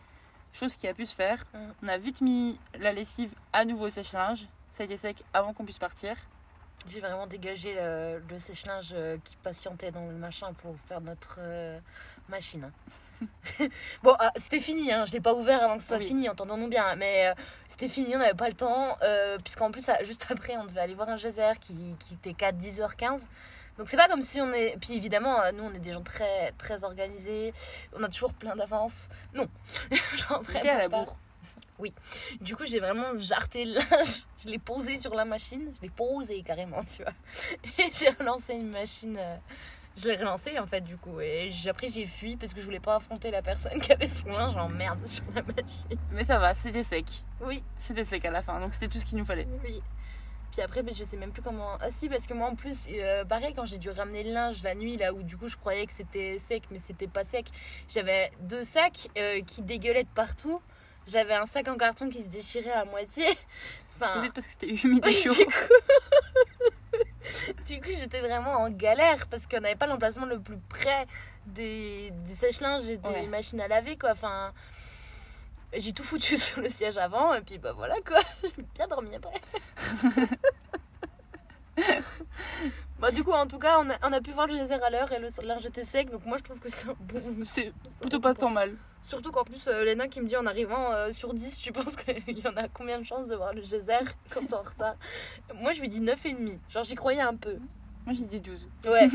[0.52, 1.44] Chose qui a pu se faire.
[1.54, 1.58] Mm.
[1.84, 4.46] On a vite mis la lessive à nouveau au sèche-linge.
[4.72, 6.16] Ça a été sec avant qu'on puisse partir.
[6.88, 11.36] J'ai vraiment dégagé le, le sèche-linge euh, qui patientait dans le machin pour faire notre
[11.38, 11.78] euh,
[12.28, 12.70] machine.
[14.02, 15.04] bon, ah, c'était fini, hein.
[15.04, 16.06] je l'ai pas ouvert avant que ce soit Oui.
[16.06, 16.96] fini, entendons-nous bien.
[16.96, 17.34] Mais euh,
[17.68, 18.96] c'était fini, on n'avait pas le temps.
[19.02, 22.32] euh, Puisqu'en plus, ah, juste après, on devait aller voir un geyser qui, qui était
[22.32, 23.26] qu'à 10h15.
[23.78, 24.76] Donc c'est pas comme si on est.
[24.80, 27.52] Puis évidemment, euh, nous on est des gens très très organisés.
[27.96, 29.09] On a toujours plein d'avance.
[29.35, 29.46] Non.
[30.16, 31.16] Genre C'était à la vraiment bourre.
[32.42, 34.24] Du coup, j'ai vraiment jarté le linge.
[34.44, 35.72] Je l'ai posé sur la machine.
[35.76, 37.12] Je l'ai posé carrément, tu vois.
[37.78, 39.16] Et j'ai relancé une machine.
[39.18, 39.37] euh,
[39.96, 41.20] Je l'ai relancé en fait, du coup.
[41.22, 44.26] Et après, j'ai fui parce que je voulais pas affronter la personne qui avait son
[44.28, 45.98] linge en merde sur la machine.
[46.12, 47.06] Mais ça va, c'était sec.
[47.40, 48.61] Oui, C'était sec à la fin.
[48.61, 49.48] Donc, c'était tout ce qu'il nous fallait.
[49.64, 49.83] oui.
[50.52, 51.76] Puis après, ben, je sais même plus comment.
[51.80, 54.62] Ah si, parce que moi en plus, euh, pareil, quand j'ai dû ramener le linge
[54.64, 57.46] la nuit, là où du coup je croyais que c'était sec, mais c'était pas sec,
[57.88, 60.60] j'avais deux sacs euh, qui dégueulaient de partout.
[61.06, 63.26] J'avais un sac en carton qui se déchirait à moitié.
[64.02, 65.34] Enfin, Peut-être parce que c'était humide et chaud.
[65.34, 65.52] du coup,
[67.66, 71.06] du coup, j'étais vraiment en galère parce qu'on n'avait pas l'emplacement le plus près
[71.46, 73.26] des, des sèche-linges et des Ouais.
[73.26, 74.12] machines à laver, quoi.
[74.12, 74.54] Enfin,
[75.78, 78.20] j'ai tout foutu sur le siège avant et puis bah voilà, quoi.
[78.42, 79.40] J'ai bien dormi après.
[82.98, 84.90] bah, du coup, en tout cas, on a, on a pu voir le geyser à
[84.90, 88.50] l'heure et le linge était sec, donc moi je trouve que c'est plutôt pas tant
[88.50, 88.76] mal.
[89.02, 91.96] Surtout qu'en plus, euh, Léna qui me dit en arrivant euh, sur 10, tu penses
[91.96, 94.96] qu'il y en a combien de chances de voir le geyser quand c'est en retard
[95.54, 96.59] Moi, je lui dis 9,5.
[96.68, 97.56] Genre, j'y croyais un peu.
[98.04, 98.68] Moi, j'ai dit 12.
[98.87, 99.09] Ouais,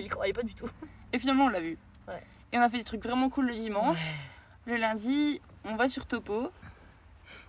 [0.00, 0.68] il croyait pas du tout.
[1.12, 1.78] Et finalement, on l'a vu.
[2.06, 2.22] Ouais.
[2.52, 4.00] Et on a fait des trucs vraiment cool le dimanche.
[4.66, 6.50] Le lundi, on va sur Topo.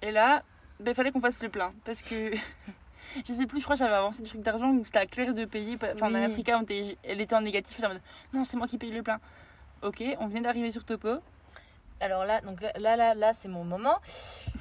[0.02, 0.44] Et là,
[0.86, 1.74] il fallait qu'on fasse le plein.
[1.86, 2.32] Parce que,
[3.28, 5.34] je sais plus, je crois que j'avais avancé des trucs d'argent où c'était à Claire
[5.34, 5.76] de payer.
[5.76, 6.42] Enfin, Oui.
[6.64, 7.78] était- elle était en négatif.
[7.80, 8.02] Elle était en mode,
[8.34, 9.20] non, c'est moi qui paye le plein.
[9.82, 11.20] Ok, on venait d'arriver sur Topo.
[12.02, 13.98] Alors là, donc là, là, là, là, c'est mon moment.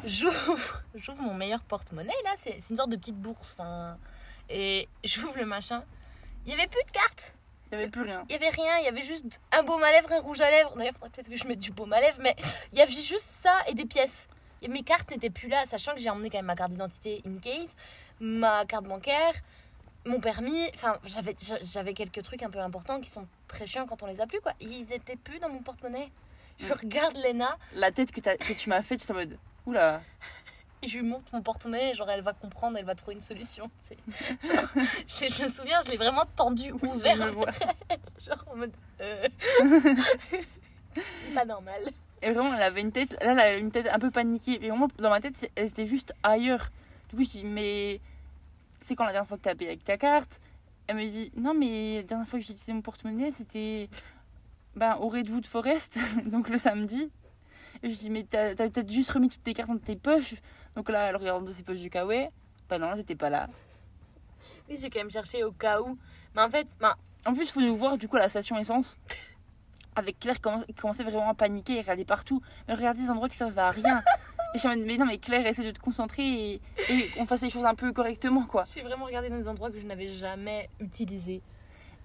[0.04, 2.12] J'ouvre, j'ouvre mon meilleur porte-monnaie.
[2.24, 3.54] Là, c'est c'est une sorte de petite bourse.
[3.58, 3.96] Enfin,
[4.48, 5.82] et j'ouvre le machin.
[6.46, 7.34] Il y avait plus de cartes.
[7.70, 8.24] Il n'y avait plus rien.
[8.28, 8.78] Il y avait rien.
[8.78, 10.72] Il y avait juste un baume à lèvres et un rouge à lèvres.
[10.76, 12.18] D'ailleurs, faudrait peut-être que je mette du baume à lèvres.
[12.20, 12.34] Mais
[12.72, 14.28] il y avait juste ça et des pièces.
[14.62, 17.22] Et mes cartes n'étaient plus là, sachant que j'ai emmené quand même ma carte d'identité
[17.26, 17.76] in case,
[18.18, 19.34] ma carte bancaire,
[20.04, 20.68] mon permis.
[20.74, 24.20] Enfin, j'avais j'avais quelques trucs un peu importants qui sont très chiants quand on les
[24.20, 24.52] a plus, quoi.
[24.60, 26.10] Ils étaient plus dans mon porte-monnaie.
[26.58, 30.00] Je regarde Lena La tête que tu m'as faite, j'étais en mode, oula.
[30.86, 33.70] Je lui montre mon porte-monnaie, genre elle va comprendre, elle va trouver une solution.
[34.42, 37.16] je, je me souviens, je l'ai vraiment tendu, Je ouvert,
[38.18, 38.72] genre en mode.
[39.00, 39.26] euh,
[40.94, 41.82] C'est pas normal.
[42.22, 44.64] Et vraiment, elle avait une tête, là, elle avait une tête un peu paniquée.
[44.64, 46.70] Et vraiment, dans ma tête, elle était juste ailleurs.
[47.10, 48.00] Du coup, je dis, mais
[48.82, 50.40] c'est quand la dernière fois que t'as payé avec ta carte?
[50.86, 53.88] Elle me dit, non, mais la dernière fois que j'ai utilisé mon porte-monnaie, c'était
[54.74, 57.10] ben, au Redwood Forest, donc le samedi.
[57.82, 60.34] Et je dis, mais t'as peut-être juste remis toutes tes cartes dans tes poches.
[60.78, 62.28] Donc là, elle regarde dans ses poches du kawaii.
[62.70, 63.48] Bah non, étaient pas là.
[64.70, 65.98] Oui, j'ai quand même cherché au cas où.
[66.36, 66.68] Mais en fait,
[67.26, 68.96] En plus, il faut nous voir du coup à la station essence.
[69.96, 72.40] Avec Claire qui commençait vraiment à paniquer et regarder partout.
[72.68, 74.04] Elle regardait des endroits qui servaient à rien.
[74.54, 77.08] Et je suis en mode, mais non, mais Claire, essaie de te concentrer et, et
[77.08, 78.64] qu'on fasse les choses un peu correctement, quoi.
[78.72, 81.42] j'ai vraiment regardé dans des endroits que je n'avais jamais utilisés.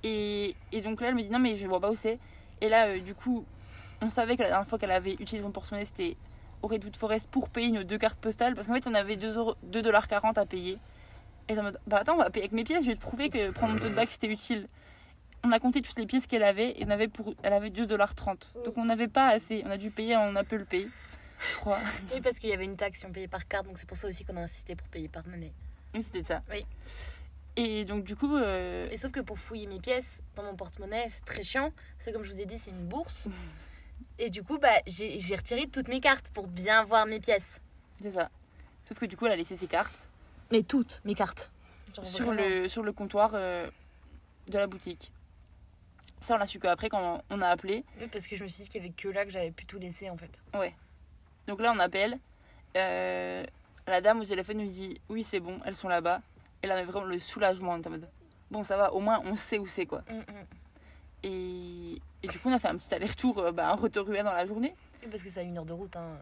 [0.02, 2.18] Et, et donc là, elle me dit, non, mais je vois pas où c'est.
[2.60, 3.46] Et là, euh, du coup,
[4.02, 6.18] on savait que la dernière fois qu'elle avait utilisé son porte-monnaie, c'était
[6.64, 8.56] au Redwood Forest pour payer nos deux cartes postales.
[8.56, 10.80] Parce qu'en fait, on avait 2,40$ à payer.
[11.50, 13.30] Et en mode, bah attends, on va payer avec mes pièces, je vais te prouver
[13.30, 14.68] que prendre mon tote bag c'était utile.
[15.44, 18.64] On a compté toutes les pièces qu'elle avait et on avait pour, elle avait 2,30$.
[18.64, 20.88] Donc on n'avait pas assez, on a dû payer en Apple Pay,
[21.52, 21.80] je crois.
[22.14, 23.98] Oui, parce qu'il y avait une taxe si on payait par carte, donc c'est pour
[23.98, 25.52] ça aussi qu'on a insisté pour payer par monnaie.
[25.94, 26.44] Oui, c'était ça.
[26.50, 26.66] Oui.
[27.58, 31.08] Et donc du coup, euh, Et sauf que pour fouiller mes pièces dans mon porte-monnaie,
[31.10, 31.74] c'est très chiant.
[32.00, 33.28] Que comme je vous ai dit, c'est une bourse.
[34.20, 37.62] Et du coup, bah, j'ai j'ai retiré toutes mes cartes pour bien voir mes pièces.
[38.02, 38.30] c'est ça.
[38.86, 40.10] Sauf que du coup, elle a laissé ses cartes
[40.52, 41.50] Mais toutes mes cartes.
[41.96, 42.42] Genre sur vraiment.
[42.42, 43.70] le, sur le comptoir euh,
[44.48, 45.12] de la boutique.
[46.20, 47.84] Ça, on l'a su qu'après, quand on a appelé.
[48.00, 49.66] Oui, parce que je me suis dit qu'il y avait que là que j'avais pu
[49.66, 50.42] tout laisser en fait.
[51.48, 52.18] Donc là, on appelle.
[52.78, 53.46] Euh,
[53.88, 56.22] la dame au téléphone nous dit Oui, c'est bon, elles sont là-bas.
[56.62, 57.72] Et là, on avait vraiment le soulagement.
[57.74, 58.08] En mode
[58.52, 60.04] Bon, ça va, au moins, on sait où c'est quoi.
[60.10, 60.46] Mm, mm.
[61.24, 64.26] Et, et du coup, on a fait un petit aller-retour, euh, bah, un retour ruelle
[64.26, 64.76] dans la journée.
[65.10, 65.96] Parce que c'est à une heure de route.
[65.96, 66.18] Hein.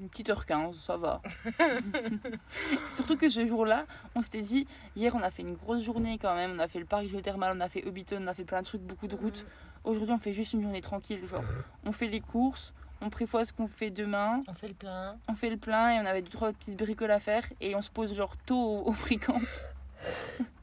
[0.00, 1.22] Une petite heure 15, ça va.
[2.88, 6.34] Surtout que ce jour-là, on s'était dit, hier on a fait une grosse journée quand
[6.34, 8.60] même, on a fait le parc géothermal, on a fait Hobbiton, on a fait plein
[8.60, 9.46] de trucs, beaucoup de routes.
[9.84, 11.44] Aujourd'hui on fait juste une journée tranquille, genre
[11.84, 15.16] on fait les courses, on prévoit ce qu'on fait demain, On fait le plein.
[15.28, 17.80] on fait le plein et on avait deux trois petites bricoles à faire et on
[17.80, 18.94] se pose genre tôt au, au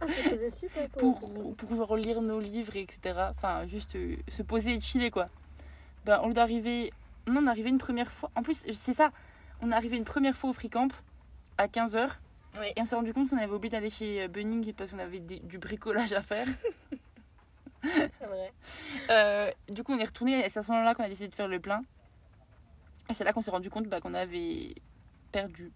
[0.00, 1.20] Ah, ça faisait super pour,
[1.56, 3.28] pour genre lire nos livres, etc.
[3.30, 5.28] Enfin, juste euh, se poser et chiller quoi.
[6.04, 6.92] Ben, au lieu d'arriver.
[7.26, 8.30] Non, on est arrivé une première fois.
[8.36, 9.10] En plus, c'est ça.
[9.62, 10.88] On est arrivé une première fois au fricamp
[11.58, 12.10] à 15h
[12.60, 12.66] Oui.
[12.76, 15.18] et on s'est rendu compte qu'on avait oublié d'aller chez euh, Bunning parce qu'on avait
[15.20, 16.46] des- du bricolage à faire.
[17.82, 18.52] C'est vrai.
[19.10, 21.34] Euh, du coup, on est retourné et c'est à ce moment-là qu'on a décidé de
[21.34, 21.82] faire le plein.
[23.08, 24.74] Et c'est là qu'on s'est rendu compte bah, qu'on avait
[25.30, 25.70] perdu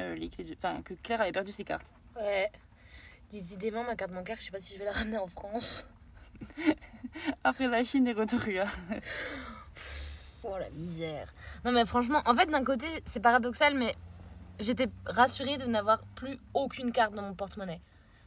[0.00, 0.54] euh, les clés de.
[0.54, 1.86] Enfin, que Claire avait perdu ses cartes.
[2.16, 2.50] Ouais.
[3.40, 5.88] Décidément, ma carte bancaire, je sais pas si je vais la ramener en France.
[7.44, 8.66] Après la Chine et Rotorua.
[10.44, 11.32] Oh la misère.
[11.64, 13.96] Non mais franchement, en fait d'un côté c'est paradoxal mais
[14.60, 17.80] j'étais rassurée de n'avoir plus aucune carte dans mon porte-monnaie.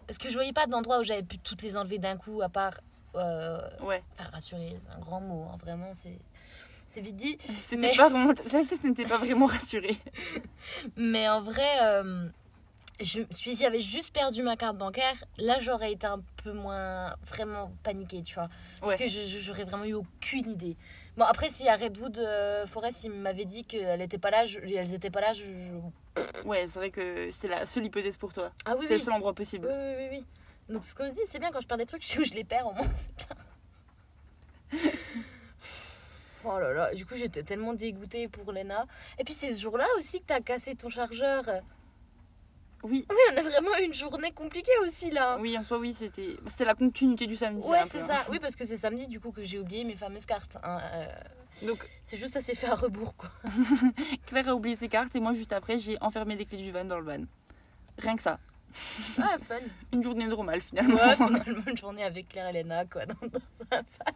[0.07, 2.49] Parce que je voyais pas d'endroit où j'avais pu toutes les enlever d'un coup à
[2.49, 2.73] part...
[3.15, 4.03] euh, Ouais.
[4.19, 6.19] Enfin rassurée, c'est un grand mot, hein, vraiment c'est...
[6.87, 7.37] C'est vite dit.
[7.65, 8.33] C'était Mais- pas vraiment.
[8.51, 9.97] Là, n'était pas vraiment rassuré.
[10.97, 12.27] Mais en vrai, euh,
[12.99, 17.71] je dit, j'avais juste perdu ma carte bancaire, là j'aurais été un peu moins vraiment
[17.83, 18.49] paniquée, tu vois.
[18.81, 20.75] Parce que j'aurais vraiment eu aucune idée.
[21.15, 24.59] Bon, après, si à Redwood euh, Forest, ils m'avaient dit qu'elles n'étaient pas là, je-
[24.59, 25.43] elles étaient pas là, je.
[25.43, 28.51] je- Ouais, c'est vrai que c'est la seule hypothèse pour toi.
[28.65, 28.99] Ah oui, C'est oui.
[28.99, 29.67] le seul endroit possible.
[29.67, 30.25] Oui, oui, oui, oui.
[30.73, 32.33] Donc, ce qu'on dit, c'est bien quand je perds des trucs, je sais où je
[32.33, 33.27] les perds au moins, c'est
[34.73, 34.91] bien.
[36.45, 38.85] Oh là là, du coup j'étais tellement dégoûtée pour Lena.
[39.19, 41.43] Et puis c'est ce jour-là aussi que t'as cassé ton chargeur.
[42.89, 43.05] Oui.
[43.09, 45.37] Oui, on a vraiment une journée compliquée aussi là.
[45.39, 47.65] Oui, en soi, oui, c'était c'était la continuité du samedi.
[47.67, 48.19] Ouais, un c'est ça.
[48.21, 48.25] hein.
[48.29, 50.57] Oui, parce que c'est samedi du coup que j'ai oublié mes fameuses cartes.
[50.63, 51.07] hein, euh,
[51.67, 53.29] Donc, C'est juste ça s'est fait à rebours quoi.
[54.27, 56.85] Claire a oublié ses cartes et moi, juste après, j'ai enfermé les clés du van
[56.85, 57.23] dans le van.
[57.99, 58.39] Rien que ça.
[59.19, 59.55] Ah, fun.
[59.93, 60.95] Une journée normale, finalement.
[60.95, 63.39] Ouais, finalement une journée avec Claire et Lena quoi, dans, dans
[63.71, 64.13] un fan.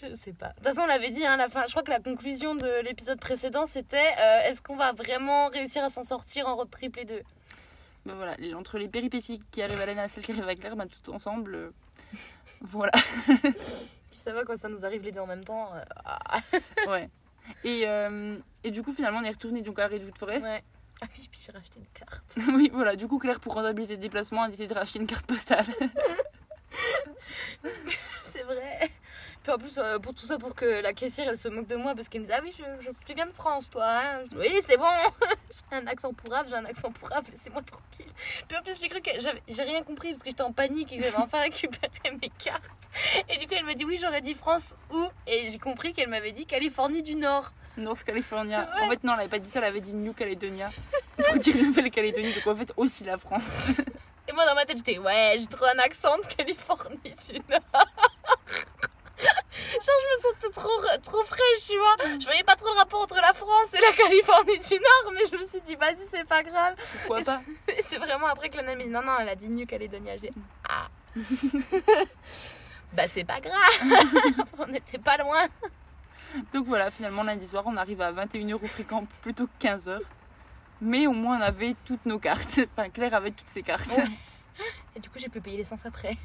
[0.00, 0.48] Je sais pas.
[0.48, 2.82] De toute façon, on l'avait dit, hein, la fin, je crois que la conclusion de
[2.82, 6.96] l'épisode précédent c'était euh, est-ce qu'on va vraiment réussir à s'en sortir en road trip
[6.96, 7.22] les deux?
[8.04, 10.76] Ben voilà, entre les péripéties qui arrivent à Lena et celles qui arrivent à Claire,
[10.76, 11.70] ben, tout ensemble, euh,
[12.60, 12.92] voilà.
[13.26, 15.74] Puis ça va quand ça nous arrive les deux en même temps.
[15.74, 16.40] euh, ah,
[16.88, 17.08] Ouais.
[17.64, 17.84] Et,
[18.64, 20.44] et du coup, finalement, on est retourné donc à Redwood Forest.
[20.44, 20.62] ouais.
[21.02, 22.22] Ah oui, puis j'ai racheté une carte.
[22.54, 22.96] oui, voilà.
[22.96, 25.66] Du coup, Claire, pour rentabiliser le déplacement, a décidé de racheter une carte postale.
[29.46, 31.76] Puis en plus, euh, pour tout ça, pour que la caissière elle se moque de
[31.76, 33.84] moi parce qu'elle me dit Ah oui, je, je- tu viens de France, toi.
[33.86, 34.84] hein Je dis, oui, c'est bon.
[35.70, 38.12] j'ai un accent pourrave, j'ai un accent pourrave, laissez-moi tranquille.
[38.48, 39.10] Puis en plus, j'ai cru que
[39.46, 42.60] j'ai rien compris parce que j'étais en panique et que j'avais enfin récupéré mes cartes.
[43.28, 45.04] Et du coup, elle m'a dit Oui, j'aurais dit France où?
[45.28, 47.52] Et j'ai compris qu'elle m'avait dit Californie du Nord.
[47.76, 48.68] North California.
[48.74, 48.86] Ouais.
[48.86, 50.70] En fait, non, elle avait pas dit ça, elle avait dit New Caledonia.
[51.24, 53.74] Pour dire Nouvelle-Calédonie, donc en fait aussi la France.
[54.28, 56.98] Et moi, dans ma tête, j'étais Ouais, j'ai trop un accent de Californie
[57.30, 57.86] du Nord.
[59.72, 61.96] Genre, je me sentais trop, trop fraîche, tu vois.
[62.18, 65.20] Je voyais pas trop le rapport entre la France et la Californie du Nord, mais
[65.30, 66.74] je me suis dit, vas-y, c'est pas grave.
[67.06, 67.40] Pourquoi pas
[67.76, 70.16] Et c'est vraiment après que nana m'a dit, non, non, elle a dit New Caledonia.
[70.16, 70.88] J'ai dit, ah.
[72.92, 74.46] bah, c'est pas grave.
[74.58, 75.46] On n'était pas loin.
[76.52, 80.00] Donc voilà, finalement, lundi soir, on arrive à 21h au fréquent plutôt que 15h.
[80.82, 82.60] Mais au moins, on avait toutes nos cartes.
[82.76, 83.88] Enfin, Claire avait toutes ses cartes.
[83.96, 84.04] Ouais.
[84.94, 86.16] Et du coup, j'ai pu payer l'essence après.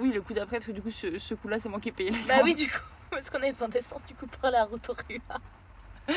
[0.00, 1.92] Oui, le coup d'après, parce que du coup, ce, ce coup-là, c'est moi qui ai
[1.92, 2.78] payé Bah oui, du coup,
[3.10, 5.04] parce qu'on avait besoin d'essence, du coup, pour aller à Rotorua.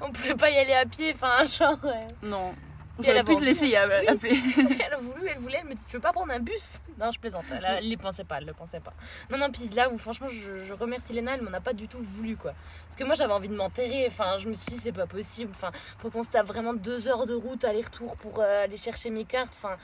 [0.00, 1.78] On pouvait pas y aller à pied, enfin, genre.
[1.84, 2.54] euh, Non.
[3.00, 3.88] J'aurais pu te laisser y hein.
[3.88, 4.36] a- appeler.
[4.84, 6.80] Elle a voulu, elle voulait, elle me dit Tu veux pas prendre un bus?
[6.98, 7.44] Non, je plaisante.
[7.52, 8.92] Elle, elle y pensait pas, elle le pensait pas.
[9.30, 11.86] Non, non, puis là où franchement, je, je remercie Léna, elle m'en a pas du
[11.86, 12.54] tout voulu quoi.
[12.88, 15.52] Parce que moi j'avais envie de m'enterrer, enfin, je me suis dit C'est pas possible,
[15.54, 19.10] enfin, faut qu'on se tape vraiment deux heures de route aller-retour pour euh, aller chercher
[19.10, 19.76] mes cartes, enfin,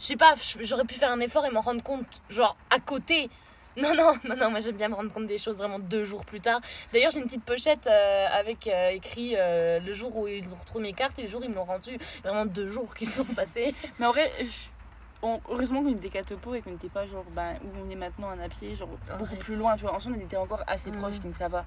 [0.00, 3.30] je sais pas, j'aurais pu faire un effort et m'en rendre compte, genre à côté.
[3.76, 6.24] Non, non, non, non, moi j'aime bien me rendre compte des choses vraiment deux jours
[6.26, 6.60] plus tard.
[6.92, 10.56] D'ailleurs, j'ai une petite pochette euh, avec euh, écrit euh, le jour où ils ont
[10.56, 11.96] retrouvé mes cartes et le jour où ils me l'ont rendu.
[12.24, 13.72] Vraiment deux jours qui sont passés.
[14.00, 14.30] Mais en vrai,
[15.22, 17.94] on- heureusement qu'on était qu'à Topo et qu'on n'était pas genre ben, où on est
[17.94, 18.88] maintenant en à pied, genre
[19.20, 19.76] beaucoup plus loin.
[19.76, 20.96] Tu vois, ensemble, on était encore assez Mm.
[20.96, 21.64] proches, donc ça va.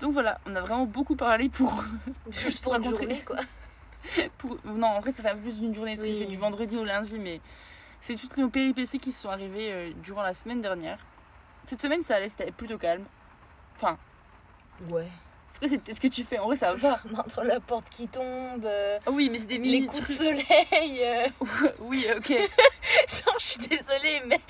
[0.00, 1.82] Donc voilà, on a vraiment beaucoup parlé pour.
[2.30, 3.38] Juste pour une journée, quoi.
[4.38, 4.56] pour...
[4.64, 7.18] Non, en vrai, ça fait un peu plus d'une journée, parce du vendredi au lundi,
[7.18, 7.40] mais
[8.00, 10.98] c'est toutes nos péripéties qui se sont arrivées euh, durant la semaine dernière.
[11.66, 13.04] Cette semaine, ça allait, c'était plutôt calme.
[13.76, 13.98] Enfin,
[14.90, 15.08] Ouais.
[15.54, 17.00] C'est quoi c'est- ce que tu fais En vrai, ça va?
[17.18, 20.44] Entre la porte qui tombe, euh, oui, mais c'est des les mini coups de soleil.
[21.02, 21.26] euh,
[21.80, 22.28] Oui, ok.
[23.08, 24.40] Genre, je suis désolée, mais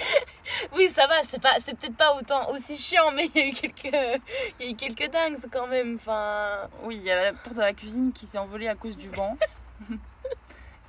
[0.76, 1.14] oui, ça va.
[1.30, 4.20] C'est pas, c'est peut-être pas autant aussi chiant, mais il y a eu quelques,
[4.60, 5.94] il y a eu quelques dingues quand même.
[5.96, 8.96] Enfin, Oui, il y a la porte de la cuisine qui s'est envolée à cause
[8.96, 9.36] du vent.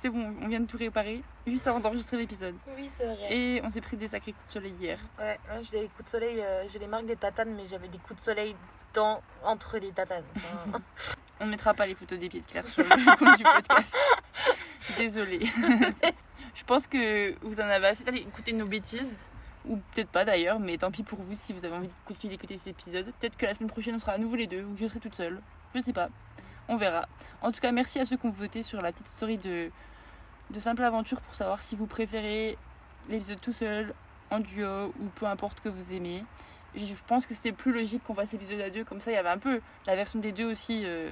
[0.00, 2.54] C'est bon, on vient de tout réparer, juste avant d'enregistrer l'épisode.
[2.76, 3.32] oui, c'est vrai.
[3.34, 4.98] Et on s'est pris des sacrés coups de soleil hier.
[5.18, 6.40] Ouais, moi, j'ai des coups de soleil.
[6.40, 8.54] euh, j'ai les marques des tatanes, mais j'avais des coups de soleil
[8.94, 10.24] dans entre les tatanes.
[10.36, 10.80] Enfin,
[11.40, 13.94] On ne mettra pas les photos des pieds de Claire sur le compte du podcast.
[14.96, 15.40] Désolée.
[16.54, 19.16] Je pense que vous en avez assez d'écouter nos bêtises.
[19.66, 22.34] Ou peut-être pas d'ailleurs, mais tant pis pour vous si vous avez envie de continuer
[22.34, 23.12] d'écouter cet épisode.
[23.18, 25.16] Peut-être que la semaine prochaine on sera à nouveau les deux, ou je serai toute
[25.16, 25.40] seule.
[25.74, 26.08] Je sais pas.
[26.68, 27.06] On verra.
[27.42, 29.70] En tout cas, merci à ceux qui ont voté sur la petite story de,
[30.50, 32.58] de Simple Aventure pour savoir si vous préférez
[33.08, 33.94] l'épisode tout seul,
[34.30, 36.22] en duo, ou peu importe que vous aimez.
[36.74, 39.18] Je pense que c'était plus logique qu'on fasse l'épisode à deux, comme ça il y
[39.18, 41.10] avait un peu la version des deux aussi euh,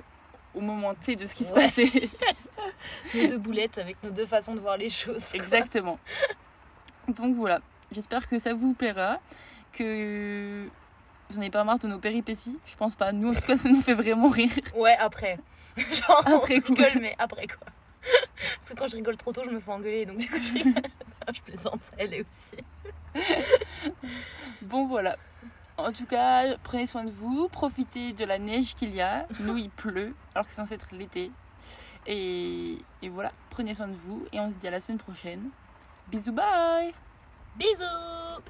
[0.54, 2.10] au moment T de ce qui se passait.
[3.14, 5.30] nos deux boulettes avec nos deux façons de voir les choses.
[5.30, 5.36] quoi.
[5.36, 5.98] Exactement.
[7.08, 7.60] Donc voilà,
[7.92, 9.20] j'espère que ça vous plaira,
[9.72, 10.66] que
[11.28, 12.58] vous n'en avez pas marre de nos péripéties.
[12.66, 13.12] Je pense pas.
[13.12, 14.52] Nous, en tout cas, ça nous fait vraiment rire.
[14.74, 15.38] Ouais, après.
[15.76, 17.66] Genre, Après on rigole, mais après quoi.
[18.58, 20.52] Parce que quand je rigole trop tôt, je me fais engueuler, donc du coup, je
[20.52, 20.82] rigole.
[21.34, 22.56] je plaisante, elle est aussi.
[24.62, 25.16] Bon voilà.
[25.76, 29.26] En tout cas, prenez soin de vous, profitez de la neige qu'il y a.
[29.40, 31.32] Nous, il pleut, alors que c'est censé être l'été.
[32.06, 35.48] Et, et voilà, prenez soin de vous et on se dit à la semaine prochaine.
[36.08, 36.92] Bisous, bye
[37.56, 38.42] Bisous